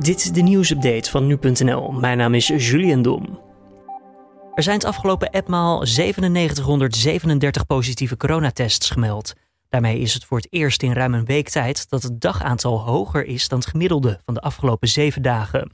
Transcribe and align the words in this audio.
Dit 0.00 0.16
is 0.16 0.32
de 0.32 0.40
nieuwsupdate 0.40 1.10
van 1.10 1.26
nu.nl. 1.26 1.92
Mijn 1.92 2.18
naam 2.18 2.34
is 2.34 2.46
Julian 2.46 3.02
Dom. 3.02 3.40
Er 4.54 4.62
zijn 4.62 4.76
het 4.76 4.84
afgelopen 4.84 5.30
etmaal 5.30 5.80
9737 5.80 7.66
positieve 7.66 8.16
coronatests 8.16 8.90
gemeld. 8.90 9.32
Daarmee 9.68 9.98
is 9.98 10.14
het 10.14 10.24
voor 10.24 10.36
het 10.36 10.46
eerst 10.50 10.82
in 10.82 10.92
ruim 10.92 11.14
een 11.14 11.24
week 11.24 11.48
tijd 11.48 11.90
dat 11.90 12.02
het 12.02 12.20
dagaantal 12.20 12.80
hoger 12.80 13.24
is 13.24 13.48
dan 13.48 13.58
het 13.58 13.68
gemiddelde 13.68 14.20
van 14.24 14.34
de 14.34 14.40
afgelopen 14.40 14.88
zeven 14.88 15.22
dagen. 15.22 15.72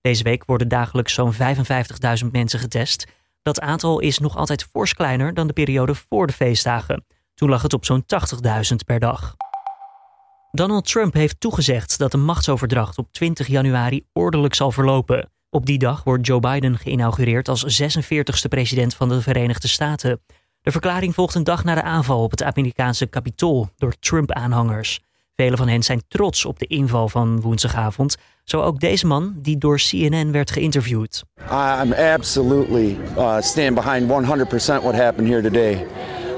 Deze 0.00 0.22
week 0.22 0.44
worden 0.44 0.68
dagelijks 0.68 1.14
zo'n 1.14 1.34
55.000 1.34 1.38
mensen 2.30 2.58
getest. 2.58 3.06
Dat 3.42 3.60
aantal 3.60 3.98
is 3.98 4.18
nog 4.18 4.36
altijd 4.36 4.64
fors 4.64 4.94
kleiner 4.94 5.34
dan 5.34 5.46
de 5.46 5.52
periode 5.52 5.94
voor 5.94 6.26
de 6.26 6.32
feestdagen. 6.32 7.06
Toen 7.34 7.48
lag 7.48 7.62
het 7.62 7.72
op 7.72 7.84
zo'n 7.84 8.04
80.000 8.04 8.76
per 8.86 9.00
dag. 9.00 9.36
Donald 10.56 10.88
Trump 10.88 11.14
heeft 11.14 11.40
toegezegd 11.40 11.98
dat 11.98 12.10
de 12.10 12.16
machtsoverdracht 12.16 12.98
op 12.98 13.12
20 13.12 13.46
januari 13.46 14.04
ordelijk 14.12 14.54
zal 14.54 14.72
verlopen. 14.72 15.30
Op 15.50 15.66
die 15.66 15.78
dag 15.78 16.04
wordt 16.04 16.26
Joe 16.26 16.40
Biden 16.40 16.78
geïnaugureerd 16.78 17.48
als 17.48 17.82
46e 17.82 18.48
president 18.48 18.94
van 18.94 19.08
de 19.08 19.22
Verenigde 19.22 19.68
Staten. 19.68 20.20
De 20.60 20.70
verklaring 20.70 21.14
volgt 21.14 21.34
een 21.34 21.44
dag 21.44 21.64
na 21.64 21.74
de 21.74 21.82
aanval 21.82 22.22
op 22.22 22.30
het 22.30 22.42
Amerikaanse 22.42 23.08
Capitool 23.08 23.68
door 23.76 23.94
Trump-aanhangers. 23.98 25.00
Velen 25.34 25.58
van 25.58 25.68
hen 25.68 25.82
zijn 25.82 26.02
trots 26.08 26.44
op 26.44 26.58
de 26.58 26.66
inval 26.66 27.08
van 27.08 27.40
woensdagavond. 27.40 28.16
Zo 28.44 28.60
ook 28.60 28.80
deze 28.80 29.06
man, 29.06 29.34
die 29.36 29.58
door 29.58 29.76
CNN 29.76 30.32
werd 30.32 30.50
geïnterviewd. 30.50 31.22
I'm 31.50 31.92
absolutely 31.92 32.96
uh, 33.16 33.40
stand 33.40 33.74
behind 33.74 34.10
100% 34.10 34.82
what 34.82 34.94
happened 34.94 35.28
here 35.28 35.42
today. 35.42 35.86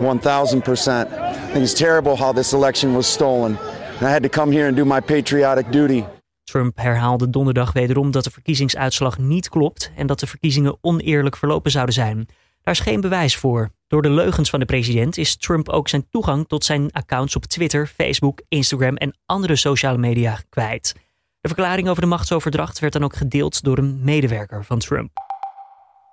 1000%. 0.00 0.02
I 0.02 1.52
think 1.52 1.64
it's 1.64 1.74
terrible 1.74 2.16
how 2.16 2.34
this 2.34 2.52
election 2.52 2.92
was 2.92 3.12
stolen. 3.12 3.58
I 4.02 4.04
had 4.04 4.22
to 4.22 4.28
come 4.28 4.52
here 4.52 4.66
and 4.66 4.76
do 4.76 4.84
my 4.84 5.00
patriotic 5.00 5.72
duty. 5.72 6.04
Trump 6.44 6.78
herhaalde 6.78 7.30
donderdag 7.30 7.72
wederom 7.72 8.10
dat 8.10 8.24
de 8.24 8.30
verkiezingsuitslag 8.30 9.18
niet 9.18 9.48
klopt 9.48 9.92
en 9.96 10.06
dat 10.06 10.20
de 10.20 10.26
verkiezingen 10.26 10.78
oneerlijk 10.80 11.36
verlopen 11.36 11.70
zouden 11.70 11.94
zijn. 11.94 12.26
Daar 12.62 12.74
is 12.74 12.80
geen 12.80 13.00
bewijs 13.00 13.36
voor. 13.36 13.70
Door 13.86 14.02
de 14.02 14.10
leugens 14.10 14.50
van 14.50 14.60
de 14.60 14.64
president 14.64 15.16
is 15.16 15.36
Trump 15.36 15.68
ook 15.68 15.88
zijn 15.88 16.08
toegang 16.10 16.48
tot 16.48 16.64
zijn 16.64 16.92
accounts 16.92 17.36
op 17.36 17.44
Twitter, 17.44 17.86
Facebook, 17.86 18.40
Instagram 18.48 18.96
en 18.96 19.18
andere 19.26 19.56
sociale 19.56 19.98
media 19.98 20.38
kwijt. 20.48 20.94
De 21.40 21.48
verklaring 21.48 21.88
over 21.88 22.02
de 22.02 22.08
machtsoverdracht 22.08 22.78
werd 22.78 22.92
dan 22.92 23.04
ook 23.04 23.16
gedeeld 23.16 23.62
door 23.62 23.78
een 23.78 24.04
medewerker 24.04 24.64
van 24.64 24.78
Trump. 24.78 25.10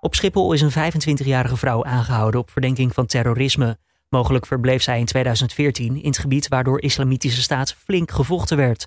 Op 0.00 0.14
Schiphol 0.14 0.52
is 0.52 0.60
een 0.60 0.92
25-jarige 0.92 1.56
vrouw 1.56 1.84
aangehouden 1.84 2.40
op 2.40 2.50
verdenking 2.50 2.94
van 2.94 3.06
terrorisme. 3.06 3.78
Mogelijk 4.14 4.46
verbleef 4.46 4.82
zij 4.82 4.98
in 4.98 5.04
2014 5.04 5.96
in 5.96 6.06
het 6.06 6.18
gebied 6.18 6.48
waardoor 6.48 6.80
Islamitische 6.82 7.42
Staat 7.42 7.74
flink 7.74 8.10
gevochten 8.10 8.56
werd. 8.56 8.86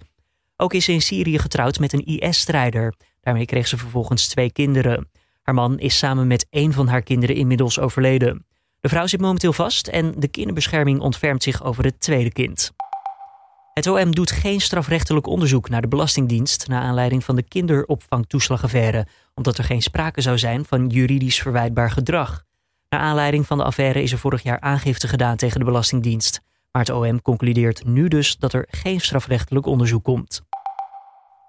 Ook 0.58 0.73
is 0.73 0.86
ze 0.86 0.92
in 0.92 1.02
Syrië 1.02 1.39
getrouwd 1.39 1.80
met 1.80 1.94
een 1.94 2.06
IS-strijder. 2.06 2.94
Daarmee 3.22 3.45
kreeg 3.45 3.67
ze 3.67 3.78
vervolgens 3.78 4.28
twee 4.28 4.52
kinderen. 4.52 5.09
Haar 5.42 5.53
man 5.53 5.80
is 5.80 5.97
samen 5.97 6.28
met 6.28 6.47
één 6.50 6.73
van 6.73 6.88
haar 6.88 7.02
kinderen 7.02 7.36
inmiddels 7.36 7.80
overleden. 7.80 8.45
De 8.80 8.89
vrouw 8.89 9.08
zit 9.08 9.22
momenteel 9.22 9.53
vast 9.53 9.88
en 9.88 10.14
de 10.17 10.28
kinderbescherming 10.28 11.00
ontfermt 11.00 11.44
zich 11.44 11.64
over 11.64 11.84
het 11.84 12.00
tweede 12.00 12.31
kind. 12.31 12.72
Het 13.73 13.88
OM 13.88 14.16
doet 14.16 14.31
geen 14.31 14.62
strafrechtelijk 14.62 15.28
onderzoek 15.28 15.69
naar 15.69 15.81
de 15.81 15.88
Belastingdienst 15.88 16.67
na 16.67 16.81
aanleiding 16.81 17.23
van 17.23 17.36
de 17.36 17.44
kinderopvangtoeslagaffaire, 17.44 19.08
omdat 19.34 19.58
er 19.58 19.64
geen 19.64 19.81
sprake 19.81 20.22
zou 20.22 20.38
zijn 20.38 20.66
van 20.66 20.88
juridisch 20.88 21.41
verwijtbaar 21.41 21.91
gedrag. 21.91 22.47
Naar 22.89 22.99
aanleiding 22.99 23.47
van 23.47 23.57
de 23.57 23.63
affaire 23.63 24.02
is 24.02 24.11
er 24.11 24.17
vorig 24.17 24.43
jaar 24.43 24.59
aangifte 24.59 25.07
gedaan 25.07 25.35
tegen 25.35 25.59
de 25.59 25.66
Belastingdienst. 25.66 26.41
Maar 26.71 26.81
het 26.81 26.91
OM 26.91 27.21
concludeert 27.21 27.85
nu 27.85 28.07
dus 28.07 28.38
dat 28.38 28.53
er 28.53 28.67
geen 28.69 29.02
strafrechtelijk 29.02 29.66
onderzoek 29.66 30.03
komt. 30.03 30.41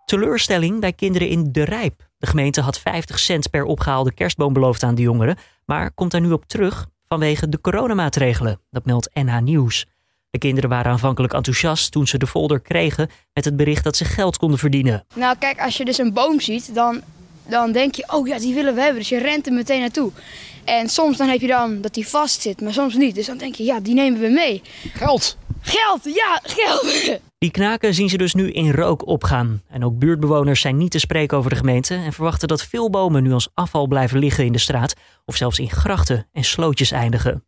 Teleurstelling 0.05 0.81
bij 0.81 0.93
kinderen 0.93 1.29
in 1.29 1.53
De 1.53 1.65
Rijp. 1.65 2.09
De 2.19 2.27
gemeente 2.27 2.61
had 2.61 2.79
50 2.79 3.19
cent 3.19 3.51
per 3.51 3.65
opgehaalde 3.65 4.15
kerstboom 4.15 4.53
beloofd 4.53 4.83
aan 4.83 4.95
de 4.95 5.03
jongeren, 5.03 5.37
maar 5.65 5.91
komt 5.91 6.11
daar 6.11 6.21
nu 6.21 6.33
op 6.33 6.45
terug 6.45 6.87
vanwege 7.09 7.49
de 7.49 7.61
coronamaatregelen. 7.61 8.61
Dat 8.71 8.85
meldt 8.85 9.11
NH 9.15 9.41
Nieuws. 9.41 9.87
De 10.31 10.39
kinderen 10.39 10.71
waren 10.71 10.93
aanvankelijk 10.93 11.33
enthousiast 11.33 11.93
toen 11.93 12.07
ze 12.07 12.19
de 12.19 12.27
folder 12.27 12.61
kregen 12.61 13.09
met 13.33 13.45
het 13.45 13.57
bericht 13.57 13.85
dat 13.85 13.97
ze 13.97 14.05
geld 14.05 14.37
konden 14.37 14.59
verdienen. 14.59 15.05
Nou, 15.15 15.37
kijk, 15.39 15.61
als 15.61 15.77
je 15.77 15.85
dus 15.85 15.99
een 15.99 16.13
boom 16.13 16.41
ziet, 16.41 16.75
dan, 16.75 17.03
dan 17.49 17.73
denk 17.73 17.95
je, 17.95 18.05
oh 18.07 18.27
ja, 18.27 18.39
die 18.39 18.55
willen 18.55 18.75
we 18.75 18.81
hebben. 18.81 18.99
Dus 18.99 19.09
je 19.09 19.19
rent 19.19 19.47
er 19.47 19.53
meteen 19.53 19.81
naartoe. 19.81 20.13
En 20.65 20.89
soms 20.89 21.17
dan 21.17 21.29
heb 21.29 21.41
je 21.41 21.47
dan 21.47 21.81
dat 21.81 21.95
die 21.95 22.09
vast 22.09 22.43
zit, 22.43 22.61
maar 22.61 22.73
soms 22.73 22.95
niet. 22.95 23.15
Dus 23.15 23.27
dan 23.27 23.39
denk 23.39 23.55
je, 23.55 23.65
ja, 23.65 23.81
die 23.81 23.95
nemen 23.95 24.21
we 24.21 24.29
mee. 24.29 24.63
Geld! 24.93 25.37
Geld, 25.61 26.05
ja, 26.05 26.41
geld! 26.43 27.19
Die 27.39 27.51
knaken 27.51 27.95
zien 27.95 28.09
ze 28.09 28.17
dus 28.17 28.35
nu 28.35 28.51
in 28.51 28.71
rook 28.71 29.07
opgaan. 29.07 29.63
En 29.69 29.85
ook 29.85 29.99
buurtbewoners 29.99 30.61
zijn 30.61 30.77
niet 30.77 30.91
te 30.91 30.99
spreken 30.99 31.37
over 31.37 31.51
de 31.51 31.57
gemeente 31.57 31.95
en 31.95 32.13
verwachten 32.13 32.49
dat 32.49 32.63
veel 32.65 32.91
bomen 32.91 33.23
nu 33.23 33.33
als 33.33 33.49
afval 33.55 33.87
blijven 33.87 34.19
liggen 34.19 34.45
in 34.45 34.53
de 34.53 34.59
straat 34.59 34.95
of 35.25 35.37
zelfs 35.37 35.59
in 35.59 35.71
grachten 35.71 36.27
en 36.33 36.45
slootjes 36.45 36.91
eindigen. 36.91 37.45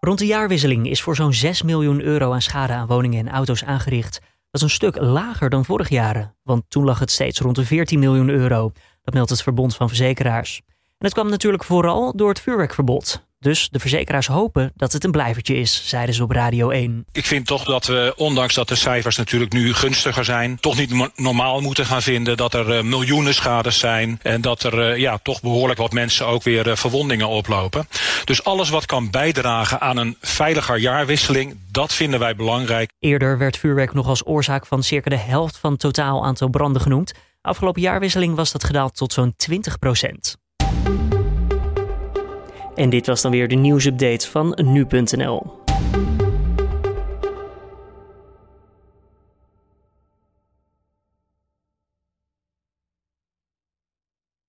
Rond 0.00 0.18
de 0.18 0.26
jaarwisseling 0.26 0.88
is 0.88 1.02
voor 1.02 1.16
zo'n 1.16 1.32
6 1.32 1.62
miljoen 1.62 2.00
euro 2.00 2.32
aan 2.32 2.42
schade 2.42 2.72
aan 2.72 2.86
woningen 2.86 3.26
en 3.26 3.32
auto's 3.32 3.64
aangericht. 3.64 4.20
Dat 4.54 4.62
is 4.62 4.68
een 4.68 4.74
stuk 4.74 4.96
lager 5.00 5.50
dan 5.50 5.64
vorig 5.64 5.88
jaar, 5.88 6.34
want 6.42 6.64
toen 6.68 6.84
lag 6.84 6.98
het 6.98 7.10
steeds 7.10 7.40
rond 7.40 7.56
de 7.56 7.64
14 7.64 7.98
miljoen 7.98 8.28
euro. 8.28 8.72
Dat 9.02 9.14
meldt 9.14 9.30
het 9.30 9.42
Verbond 9.42 9.76
van 9.76 9.88
Verzekeraars. 9.88 10.60
En 10.66 10.96
dat 10.98 11.12
kwam 11.12 11.28
natuurlijk 11.28 11.64
vooral 11.64 12.16
door 12.16 12.28
het 12.28 12.40
vuurwerkverbod. 12.40 13.24
Dus 13.44 13.68
de 13.70 13.78
verzekeraars 13.78 14.26
hopen 14.26 14.72
dat 14.76 14.92
het 14.92 15.04
een 15.04 15.10
blijvertje 15.10 15.56
is, 15.56 15.82
zeiden 15.88 16.14
ze 16.14 16.22
op 16.22 16.30
Radio 16.30 16.70
1. 16.70 17.06
Ik 17.12 17.26
vind 17.26 17.46
toch 17.46 17.64
dat 17.64 17.86
we, 17.86 18.12
ondanks 18.16 18.54
dat 18.54 18.68
de 18.68 18.74
cijfers 18.74 19.16
natuurlijk 19.16 19.52
nu 19.52 19.74
gunstiger 19.74 20.24
zijn, 20.24 20.60
toch 20.60 20.76
niet 20.76 21.10
normaal 21.16 21.60
moeten 21.60 21.86
gaan 21.86 22.02
vinden 22.02 22.36
dat 22.36 22.54
er 22.54 22.76
uh, 22.76 22.82
miljoenen 22.82 23.34
schades 23.34 23.78
zijn 23.78 24.18
en 24.22 24.40
dat 24.40 24.62
er 24.62 24.90
uh, 24.90 24.98
ja, 24.98 25.18
toch 25.22 25.40
behoorlijk 25.40 25.78
wat 25.78 25.92
mensen 25.92 26.26
ook 26.26 26.42
weer 26.42 26.66
uh, 26.66 26.76
verwondingen 26.76 27.28
oplopen. 27.28 27.88
Dus 28.24 28.44
alles 28.44 28.70
wat 28.70 28.86
kan 28.86 29.10
bijdragen 29.10 29.80
aan 29.80 29.96
een 29.96 30.16
veiliger 30.20 30.78
jaarwisseling, 30.78 31.60
dat 31.70 31.92
vinden 31.92 32.20
wij 32.20 32.36
belangrijk. 32.36 32.90
Eerder 32.98 33.38
werd 33.38 33.56
vuurwerk 33.56 33.94
nog 33.94 34.06
als 34.08 34.26
oorzaak 34.26 34.66
van 34.66 34.82
circa 34.82 35.10
de 35.10 35.16
helft 35.16 35.58
van 35.58 35.70
het 35.70 35.80
totaal 35.80 36.24
aantal 36.24 36.48
branden 36.48 36.82
genoemd. 36.82 37.12
Afgelopen 37.40 37.82
jaarwisseling 37.82 38.34
was 38.34 38.52
dat 38.52 38.64
gedaald 38.64 38.96
tot 38.96 39.12
zo'n 39.12 39.34
20 39.36 39.78
procent. 39.78 40.36
En 42.74 42.90
dit 42.90 43.06
was 43.06 43.22
dan 43.22 43.30
weer 43.30 43.48
de 43.48 43.54
nieuwsupdate 43.54 44.30
van 44.30 44.58
nu.nl. 44.62 45.62